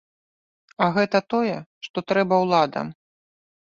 [0.85, 1.55] А гэта тое,
[1.89, 2.87] што трэба ўладам.